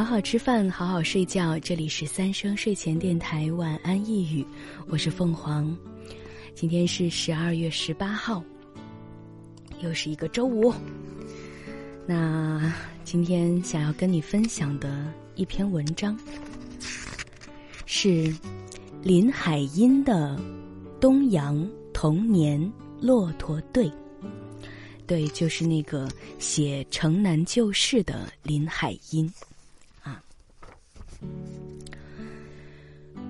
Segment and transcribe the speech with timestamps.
[0.00, 1.58] 好好吃饭，好好睡觉。
[1.58, 4.42] 这里是三生睡前电台晚安一语，
[4.88, 5.76] 我是凤凰。
[6.54, 8.42] 今天是十二月十八号，
[9.82, 10.72] 又是一个周五。
[12.06, 12.72] 那
[13.04, 16.18] 今天想要跟你分享的一篇文章，
[17.84, 18.34] 是
[19.02, 20.34] 林海音的
[20.98, 22.72] 《东阳童年
[23.02, 23.84] 骆驼队》。
[25.06, 26.08] 对，就是那个
[26.38, 29.30] 写《城南旧事》的林海音。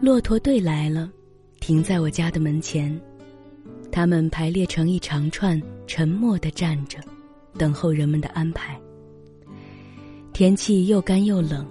[0.00, 1.10] 骆驼队来了，
[1.60, 2.98] 停在我家的门前。
[3.90, 6.98] 他们排列成一长串，沉默的站着，
[7.56, 8.78] 等候人们的安排。
[10.34, 11.66] 天气又干又冷，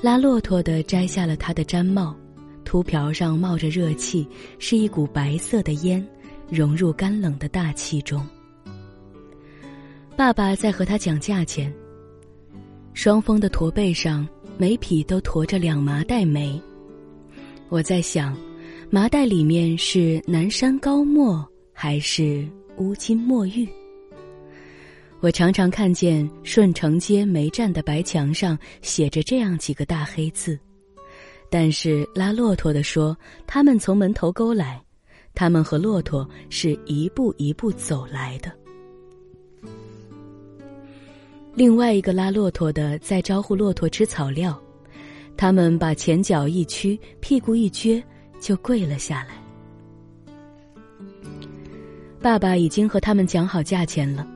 [0.00, 2.16] 拉骆驼的摘下了他的毡帽，
[2.64, 4.26] 秃瓢上冒着热气，
[4.58, 6.02] 是一股白色的烟，
[6.48, 8.26] 融入干冷的大气中。
[10.16, 11.70] 爸爸在和他讲价钱。
[12.94, 14.26] 双峰的驼背上。
[14.58, 16.60] 每匹都驮着两麻袋煤，
[17.68, 18.36] 我在想，
[18.90, 23.68] 麻袋里面是南山高墨还是乌金墨玉？
[25.20, 30.58] 我常常看见顺城街煤站的白墙上写着这样几个大黑字，
[31.50, 34.80] 但是拉骆驼的说，他们从门头沟来，
[35.34, 38.61] 他们和骆驼是一步一步走来的。
[41.54, 44.58] 另外一个拉骆驼的在招呼骆驼吃草料，
[45.36, 48.02] 他们把前脚一屈，屁股一撅，
[48.40, 49.34] 就跪了下来。
[52.22, 54.26] 爸爸已经和他们讲好价钱了，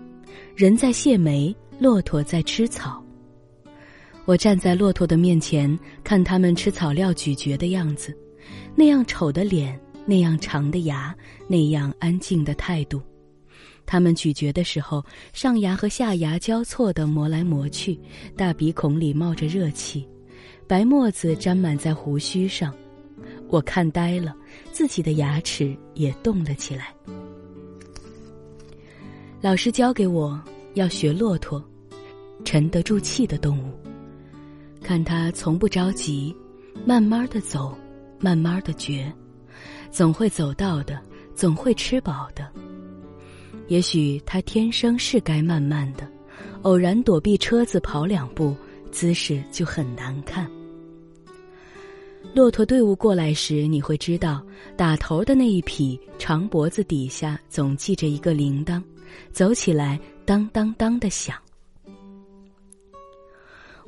[0.54, 3.02] 人在卸煤，骆驼在吃草。
[4.26, 8.14] 我站在骆驼的面前，看他们吃草料咀嚼的样子，
[8.74, 11.16] 那样丑的脸，那样长的牙，
[11.48, 13.00] 那样安静的态度。
[13.86, 17.98] 他们咀嚼的时候，上牙和下牙交错的磨来磨去，
[18.36, 20.06] 大鼻孔里冒着热气，
[20.66, 22.74] 白沫子沾满在胡须上。
[23.48, 24.34] 我看呆了，
[24.72, 26.92] 自己的牙齿也动了起来。
[29.40, 30.38] 老师教给我
[30.74, 31.62] 要学骆驼，
[32.44, 33.72] 沉得住气的动物。
[34.82, 36.34] 看它从不着急，
[36.84, 37.76] 慢慢的走，
[38.18, 39.12] 慢慢的嚼，
[39.90, 41.00] 总会走到的，
[41.34, 42.50] 总会吃饱的。
[43.68, 46.06] 也许他天生是该慢慢的，
[46.62, 48.54] 偶然躲避车子跑两步，
[48.90, 50.48] 姿势就很难看。
[52.34, 54.44] 骆驼队伍过来时，你会知道，
[54.76, 58.82] 打头的那一匹长脖子底下总系着一个铃铛，
[59.32, 61.36] 走起来当当当的响。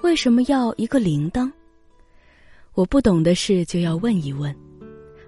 [0.03, 1.50] 为什么要一个铃铛？
[2.75, 4.55] 我不懂的事就要问一问。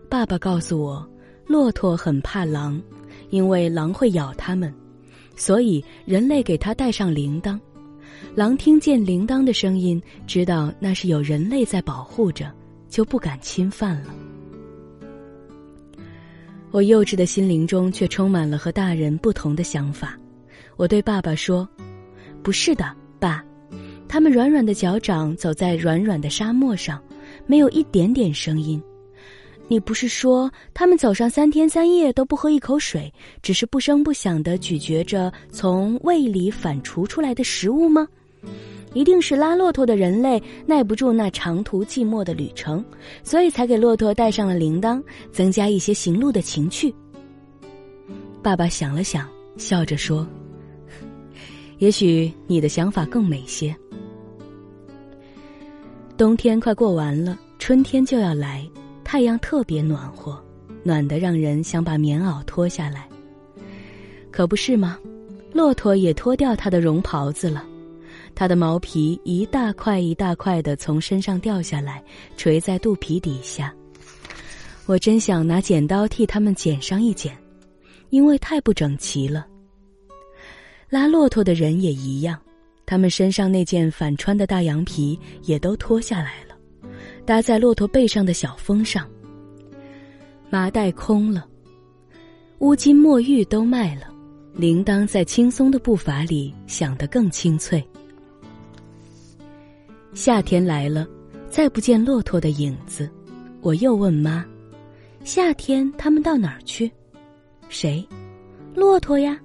[0.08, 1.08] 爸爸告诉我，
[1.46, 2.80] 骆驼很怕狼。
[3.30, 4.72] 因为狼会咬它们，
[5.34, 7.58] 所以人类给它带上铃铛。
[8.34, 12.52] 狼听见铃铛的声音，知道那是有人类在保护着，
[12.88, 14.14] 就不敢侵犯了。
[16.70, 20.16] 我幼稚的心灵中却充满了和大人不同的想法。
[20.76, 21.68] 我对爸爸说
[22.42, 23.44] ：“不是的，爸，
[24.08, 27.02] 他们软软的脚掌走在软软的沙漠上，
[27.46, 28.80] 没有一点点声音。”
[29.70, 38.04] 你不是说他们走上三天三夜都不喝一口水，只是不声不响的咀嚼着从胃里反刍出来的食物吗？
[38.94, 42.84] 一定是拉骆驼的人类耐不住那长途寂寞的旅程，
[43.22, 45.00] 所以才给骆驼带上了铃铛，
[45.30, 46.92] 增加一些行路的情趣。
[48.42, 50.26] 爸爸想了想，笑着说
[51.78, 53.72] ：“也许你的想法更美些。”
[56.18, 58.68] 冬天快过完了，春天就要来。
[59.10, 60.40] 太阳特别暖和，
[60.84, 63.08] 暖得让人想把棉袄脱下来。
[64.30, 64.96] 可不是吗？
[65.52, 67.66] 骆驼也脱掉它的绒袍子了，
[68.36, 72.00] 它的毛皮一大块一大块的从身上掉下来，
[72.36, 73.74] 垂在肚皮底下。
[74.86, 77.36] 我真想拿剪刀替它们剪上一剪，
[78.10, 79.44] 因为太不整齐了。
[80.88, 82.38] 拉骆驼的人也一样，
[82.86, 86.54] 他们身上那件反穿的大羊皮也都脱下来了。
[87.24, 89.08] 搭在骆驼背上的小峰上，
[90.48, 91.46] 麻袋空了，
[92.58, 94.12] 乌金墨玉都卖了，
[94.52, 97.82] 铃铛在轻松的步伐里响得更清脆。
[100.12, 101.06] 夏天来了，
[101.48, 103.08] 再不见骆驼的影子，
[103.60, 104.44] 我又问妈
[105.22, 106.90] ：“夏天他们到哪儿去？”
[107.68, 108.04] 谁？
[108.74, 109.38] 骆驼呀。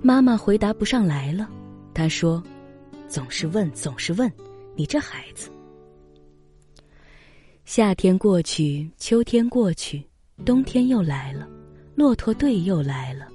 [0.00, 1.46] 妈妈回答不上来了，
[1.92, 2.42] 她说
[3.06, 4.32] ：“总是问，总是问，
[4.74, 5.50] 你这孩子。”
[7.64, 10.02] 夏天过去，秋天过去，
[10.44, 11.48] 冬天又来了，
[11.94, 13.28] 骆驼队又来了，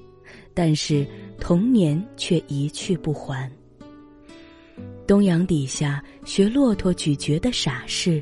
[0.54, 1.08] 但是
[1.40, 3.50] 童年却一去不还。
[5.08, 8.22] 东阳底下学骆驼咀嚼的傻事，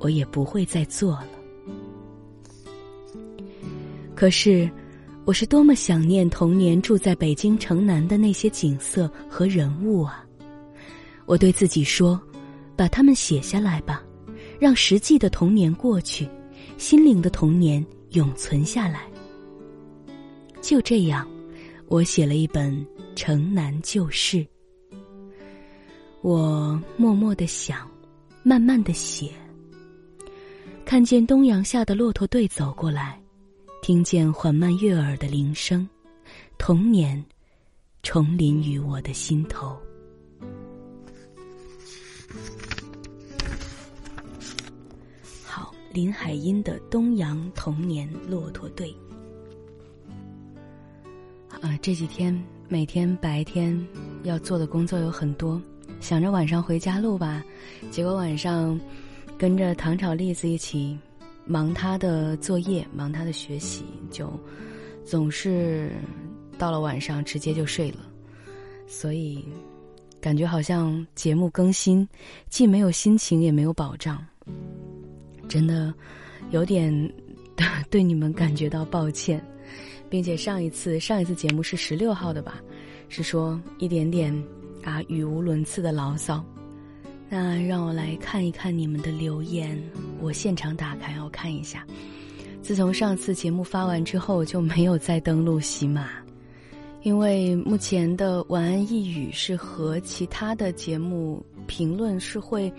[0.00, 1.28] 我也不会再做了。
[4.14, 4.68] 可是，
[5.24, 10.26] 我是多么想念童年住在北京城南的那些景色和人物啊！
[11.26, 12.20] 我对自己说
[12.74, 14.02] ：“把它们写下来吧，
[14.58, 16.28] 让实际的童年过去，
[16.78, 19.08] 心灵的童年永存下来。”
[20.62, 21.28] 就这样，
[21.86, 22.74] 我写了一本
[23.14, 24.38] 《城南旧事》。
[26.22, 27.88] 我默默的想，
[28.42, 29.30] 慢慢的写。
[30.84, 33.20] 看见东阳下的骆驼队走过来，
[33.82, 35.88] 听见缓慢悦耳的铃声，
[36.58, 37.24] 童年
[38.02, 39.78] 重临于我的心头。
[45.96, 48.94] 林海音的《东阳童年骆驼队》。
[51.62, 52.38] 啊，这几天
[52.68, 53.74] 每天白天
[54.22, 55.58] 要做的工作有很多，
[55.98, 57.42] 想着晚上回家录吧，
[57.90, 58.78] 结果晚上
[59.38, 60.98] 跟着糖炒栗子一起
[61.46, 64.30] 忙他的作业，忙他的学习，就
[65.02, 65.90] 总是
[66.58, 68.00] 到了晚上直接就睡了，
[68.86, 69.48] 所以
[70.20, 72.06] 感觉好像节目更新
[72.50, 74.22] 既没有心情也没有保障，
[75.48, 75.92] 真的
[76.50, 77.12] 有点
[77.90, 79.42] 对你们感觉到抱歉。
[80.08, 82.62] 并且上一次上一次节目是十六号的吧，
[83.08, 84.32] 是说一点点
[84.84, 86.44] 啊语无伦次的牢骚。
[87.28, 89.76] 那让我来看一看你们的留言，
[90.20, 91.84] 我现场打开我看一下。
[92.62, 96.08] 自从上次节目发完之后，就没有再登录喜马，
[97.02, 102.72] 因为目前的晚安一语是和其他的节目评论是会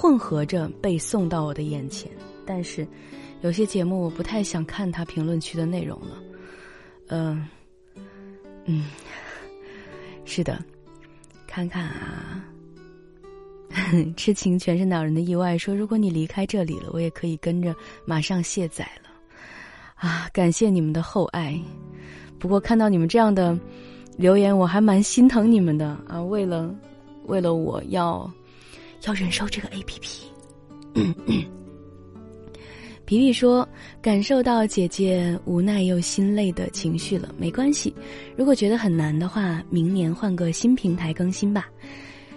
[0.00, 2.08] 混合着被送到我的眼前，
[2.46, 2.86] 但是
[3.40, 6.22] 有些节目我不太想看他评论区的内容了。
[7.08, 7.44] 嗯，
[8.64, 8.84] 嗯，
[10.24, 10.64] 是的，
[11.48, 12.44] 看看啊，
[14.16, 15.58] 痴情全是恼人的意外。
[15.58, 17.74] 说如果你离开这里了，我也可以跟着
[18.04, 19.10] 马上卸载了。
[19.96, 21.60] 啊，感谢你们的厚爱。
[22.38, 23.58] 不过看到你们这样的
[24.16, 26.22] 留言，我还蛮心疼你们的啊。
[26.22, 26.72] 为了
[27.24, 28.30] 为了我要
[29.04, 30.28] 要忍受这个 A P P。
[33.04, 33.66] 皮皮说
[34.02, 37.94] ：“感受到姐姐无奈又心累的情绪了，没关系。
[38.36, 41.70] 如果觉得很难的话，明年换个新平台更新吧。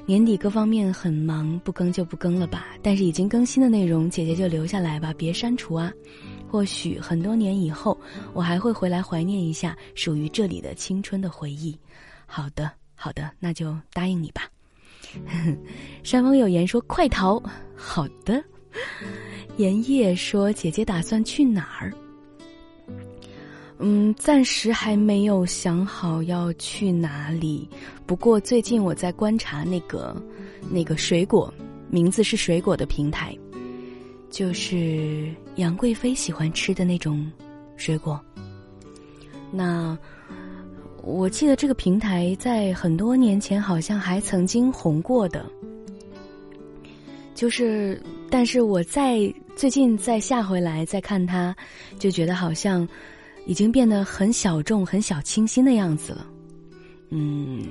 [0.06, 2.68] 年底各方面很忙，不更就不更了吧。
[2.82, 5.92] 但是已经更新的内容，姐姐就留下来吧，别删除啊。
[6.50, 8.00] 或许很多年以后，
[8.34, 11.78] 我还会回来怀念一下属于这里的青春的回忆。
[12.26, 14.48] 好的，好的，那就答应你吧。
[16.04, 17.42] 山峰有言说：快逃。
[17.76, 18.44] 好的。”
[19.58, 21.94] 言叶说：“姐姐打算去哪儿？
[23.80, 27.68] 嗯，暂时还没有想好要去哪里。
[28.06, 30.16] 不过最近我在观察那个
[30.70, 31.54] 那个水果，
[31.90, 33.38] 名字是水果的平台，
[34.30, 37.30] 就是杨贵妃喜欢吃的那种
[37.76, 38.20] 水果。
[39.52, 39.98] 那
[41.04, 45.46] 我记得这个平台在很多年前好像还曾经红过的。”
[47.34, 48.00] 就是，
[48.30, 51.56] 但是我在最近再下回来再看它，
[51.98, 52.88] 就觉得好像
[53.48, 56.28] 已经变得很小众、很小清新的样子了。
[57.10, 57.66] 嗯，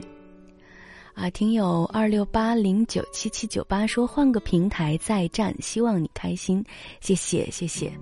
[1.15, 6.65] 啊，听友二六八零九七七九八说换个平台再战，希望你开心，
[7.01, 7.93] 谢谢谢谢。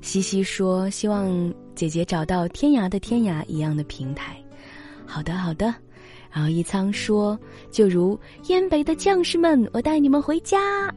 [0.00, 4.43] 西西说希望姐姐找到天涯的天涯一样的平台。
[5.06, 5.74] 好的好的。
[6.32, 7.38] 然后一仓说
[7.70, 8.18] ：“就如
[8.48, 10.92] 燕北的将士们，我带你们回家。”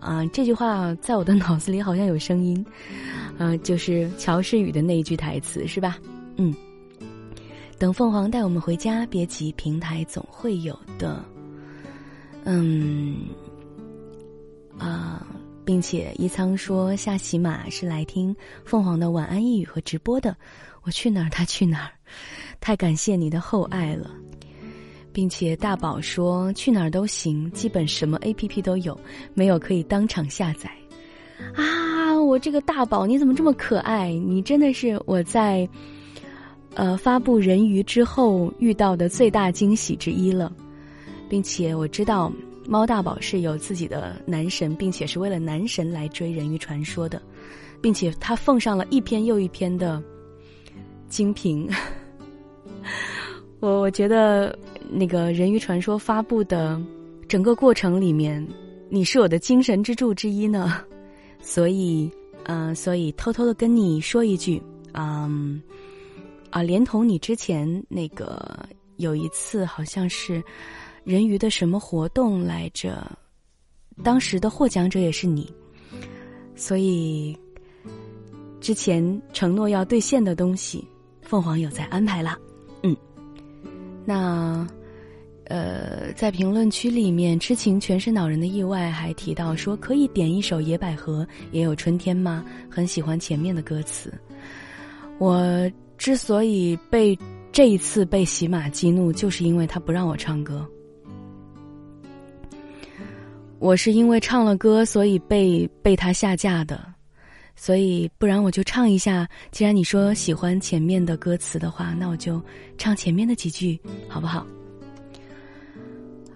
[0.00, 2.64] 啊，这句话在我的脑子里好像有声音，
[3.38, 5.98] 啊，就是乔世宇的那一句台词，是吧？
[6.36, 6.54] 嗯。
[7.78, 11.22] 等凤凰带我们回家，别急，平台总会有的。
[12.44, 13.26] 嗯。
[14.78, 15.26] 啊，
[15.62, 20.34] 并且一仓说下喜马是来听凤凰的晚安一语和直播的，
[20.82, 21.92] 我去哪儿他去哪儿，
[22.60, 24.10] 太感谢你的厚爱了。
[25.12, 28.96] 并且大宝说去哪儿都行，基本什么 A P P 都有，
[29.34, 30.70] 没有可以当场下载。
[31.56, 34.12] 啊，我这个大宝你怎么这么可爱？
[34.12, 35.68] 你真的是我在，
[36.74, 40.52] 呃，发布人鱼之后遇到的最大惊喜之一了。
[41.28, 42.32] 并且我知道
[42.66, 47.20] 猫大宝是有自己的男神，并且是为了男神来追人鱼传说的，
[47.80, 50.00] 并且他奉上了一篇又一篇的
[51.08, 51.68] 精品。
[53.60, 54.56] 我我觉得。
[54.92, 56.76] 那个人鱼传说发布的
[57.28, 58.44] 整个过程里面，
[58.88, 60.82] 你是我的精神支柱之一呢，
[61.40, 62.10] 所以，
[62.46, 64.60] 嗯，所以偷偷的跟你说一句，
[64.94, 65.62] 嗯，
[66.50, 70.42] 啊，连同你之前那个有一次好像是
[71.04, 73.16] 人鱼的什么活动来着？
[74.02, 75.48] 当时的获奖者也是你，
[76.56, 77.38] 所以
[78.60, 80.84] 之前承诺要兑现的东西，
[81.22, 82.36] 凤凰有在安排了。
[84.04, 84.66] 那
[85.44, 92.44] 呃，在评论区里面，痴情全是恼人的意外还提到说，可以点一首《野百合》，也有春天吗？
[92.70, 94.12] 很喜欢前面的歌词。
[95.18, 97.18] 我之所以被
[97.52, 100.64] 这一次被喜马激怒，就是因为他不让我唱歌。
[103.58, 106.89] 我是因为唱了歌，所以被被他下架的，
[107.62, 109.28] 所以不然我就唱一下。
[109.50, 112.42] 既然你说喜欢前面的歌词的话，那我就
[112.78, 114.46] 唱前面的几句，好不好？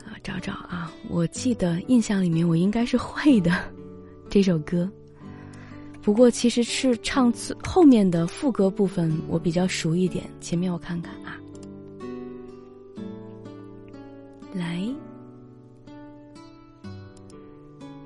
[0.04, 3.50] 啊，找找啊，我记得印象里面我应该是会的
[4.28, 4.86] 这首歌，
[6.02, 11.14] 不过其实是唱最后面的副歌部分我比较熟一点，前面我看看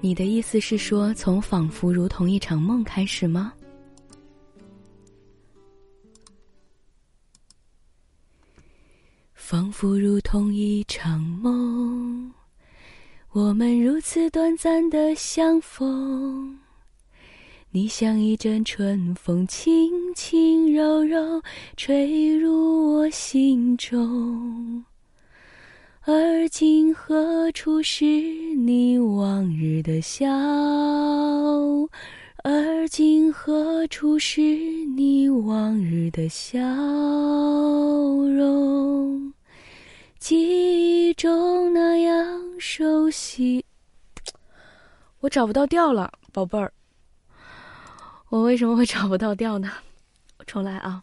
[0.09, 3.53] 你的意思是说，从仿佛如同一场梦开始吗？
[9.35, 12.33] 仿佛如同一场梦，
[13.33, 16.59] 我们如此短暂的相逢。
[17.71, 21.43] 你像一阵春风，轻轻柔柔
[21.77, 24.83] 吹入我心中。
[26.11, 30.27] 而今何处是你往日的笑？
[32.43, 36.59] 而今何处是你往日的笑
[38.25, 39.35] 容？
[40.19, 43.63] 记忆中那样熟悉。
[45.21, 46.73] 我找不到调了，宝贝儿。
[48.31, 49.71] 我为什么会找不到调呢？
[50.49, 51.03] 重来啊。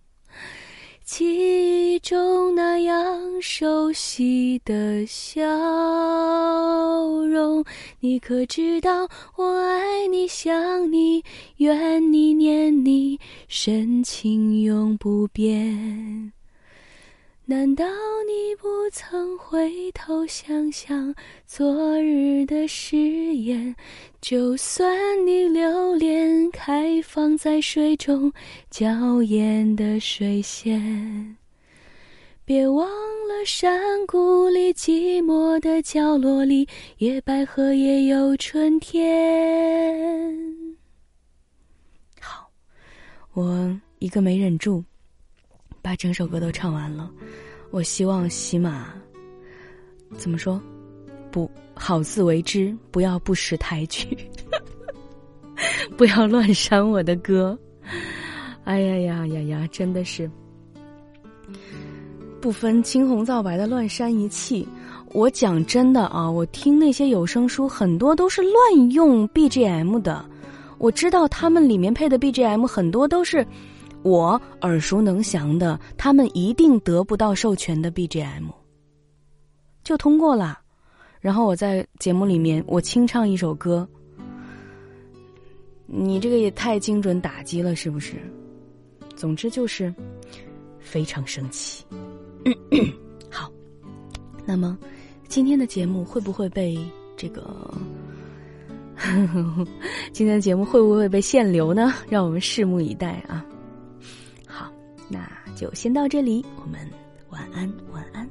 [1.13, 5.45] 记忆中那样熟悉的笑
[7.25, 7.65] 容，
[7.99, 11.21] 你可知道我爱你、想你、
[11.57, 16.31] 怨你、念你，深情永不变。
[17.51, 17.83] 难道
[18.25, 21.13] 你不曾回头想想
[21.45, 23.75] 昨日的誓言？
[24.21, 28.31] 就算你留恋开放在水中
[28.69, 31.35] 娇艳的水仙，
[32.45, 36.65] 别忘了山谷里寂寞的角落里，
[36.99, 40.33] 野百合也有春天。
[42.17, 42.49] 好，
[43.33, 44.81] 我一个没忍住。
[45.81, 47.11] 把整首歌都唱完了，
[47.71, 48.87] 我希望喜马
[50.17, 50.61] 怎么说？
[51.31, 54.05] 不好自为之，不要不识抬举，
[55.95, 57.57] 不要乱删我的歌。
[58.65, 59.67] 哎呀呀呀呀！
[59.71, 60.29] 真的是
[62.39, 64.67] 不分青红皂白的乱删一气。
[65.13, 70.23] 我讲真的啊，我听那些有声书，很多都是乱用 BGM 的。
[70.77, 73.45] 我知道他们里面配的 BGM 很多都是。
[74.03, 78.49] 我耳熟能详的，他们一定得不到授权的 BGM，
[79.83, 80.59] 就通过了。
[81.19, 83.87] 然后我在节目里面我清唱一首歌，
[85.85, 88.15] 你这个也太精准打击了，是不是？
[89.15, 89.93] 总之就是
[90.79, 91.85] 非常生气。
[93.29, 93.51] 好，
[94.45, 94.75] 那么
[95.27, 96.75] 今天的节目会不会被
[97.15, 97.71] 这个？
[100.11, 101.93] 今天的节目会不会被限流呢？
[102.09, 103.45] 让我们拭目以待啊！
[105.11, 106.79] 那就先到这里，我们
[107.31, 108.25] 晚安，晚安，